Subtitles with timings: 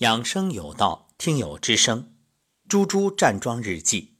[0.00, 2.12] 养生有道，听友之声，
[2.68, 4.12] 猪猪站桩日记。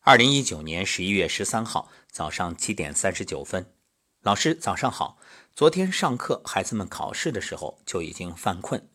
[0.00, 3.74] 二零一九年十一月十三号早上七点三十九分，
[4.22, 5.18] 老师早上好。
[5.54, 8.88] 昨天上课，孩子们考试的时候就已经犯困。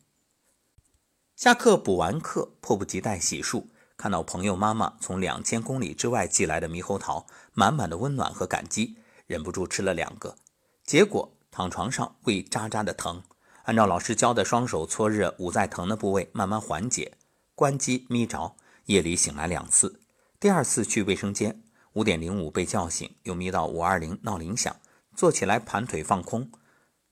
[1.36, 3.66] 下课补完课，迫不及待洗漱，
[3.96, 8.96] 看到朋友妈妈从两千公里之外寄来的猕猴桃，满满的温暖和感激，
[9.28, 10.34] 忍不住吃了两个。
[10.82, 13.22] 结果躺床上胃扎扎的疼。
[13.64, 17.12] 按照老师教的，双手搓热捂在疼的部位，慢慢缓解。
[17.54, 18.56] 关机眯着，
[18.86, 20.00] 夜里醒来两次。
[20.38, 24.74] 第二次去卫生间，五点零五被叫醒，又眯到五二零闹铃响，
[25.14, 26.50] 坐起来盘腿放空。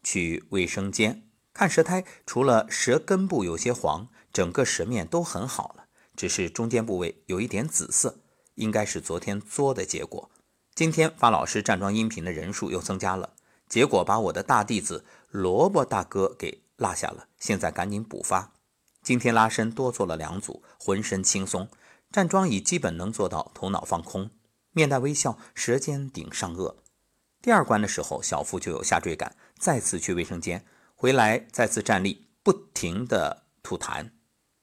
[0.03, 5.85] 去卫生间看舌苔，除了舌根部有些黄，整个舌面都很好了，
[6.17, 8.21] 只是中间部位有一点紫色，
[8.55, 10.31] 应该是昨天作的结果。
[10.75, 13.35] 今天发老师站桩音频的人数又增加了。
[13.69, 18.53] 结果把我的大弟子萝卜大哥给落下了，现在赶紧补发。
[19.03, 21.69] 今天拉伸多做了两组，浑身轻松，
[22.11, 24.31] 站桩已基本能做到头脑放空，
[24.73, 26.77] 面带微笑，舌尖顶上颚。
[27.41, 34.11] 第二关的时候，小腹就有下坠感，再次去卫生间，回来再次站立，不停的吐痰。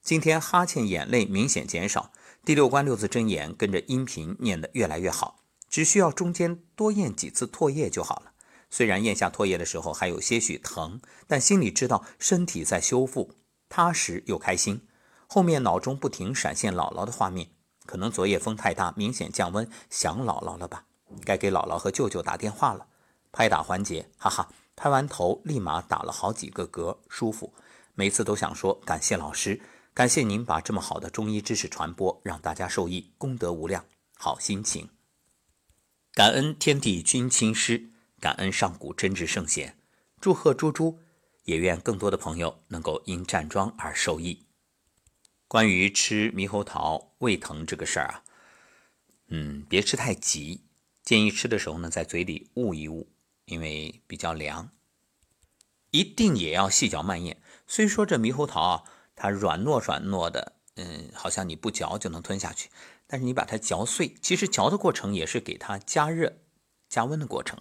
[0.01, 2.11] 今天哈欠、眼泪明显减少。
[2.43, 8.33] 第六关六字真言跟着音频念得越来越好，只需要中间多咽几次唾液就好了。
[8.69, 13.35] 虽然咽下唾液的时候还有些许疼，但心里知道身体在修复，
[13.69, 14.87] 踏实又开心。
[15.27, 17.49] 后面脑中不停闪现姥姥的画面，
[17.85, 20.85] 可能昨夜风太大，明显降温，想姥姥了吧？
[21.23, 22.87] 该给姥姥和舅舅打电话了。
[23.31, 27.53] 拍打环节，哈哈，拍完头立马打了好几个嗝，舒服。
[27.93, 29.61] 每次都想说感谢老师，
[29.93, 33.85] 感谢您把这么好的中医知识传播，让大家受益，功德无量，
[34.17, 34.89] 好心情。
[36.13, 37.89] 感恩天地君亲师。
[38.19, 39.77] 感恩上古真挚圣贤，
[40.19, 40.99] 祝贺猪猪，
[41.43, 44.45] 也愿更多的朋友能够因站桩而受益。
[45.47, 48.23] 关于吃猕猴桃胃疼这个事儿啊，
[49.27, 50.61] 嗯，别吃太急，
[51.03, 53.11] 建议吃的时候呢，在嘴里捂一捂，
[53.45, 54.71] 因为比较凉。
[55.91, 57.41] 一定也要细嚼慢咽。
[57.67, 58.83] 虽说这猕猴桃啊，
[59.15, 62.69] 它软糯软糯的，嗯，好像你不嚼就能吞下去，
[63.07, 66.39] 但是你把它嚼碎，其实嚼的过程也是给它加热、
[66.89, 67.59] 加温的过程。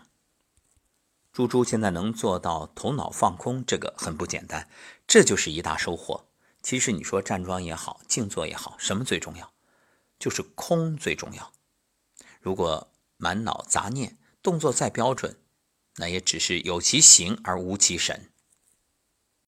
[1.34, 4.68] 猪猪现在能做到头脑放空，这个很不简单，
[5.04, 6.28] 这就是一大收获。
[6.62, 9.52] 其实你说站桩也好，静坐也好，什么最重要？
[10.16, 11.52] 就是空最重要。
[12.40, 15.36] 如果满脑杂念，动作再标准，
[15.96, 18.30] 那也只是有其形而无其神。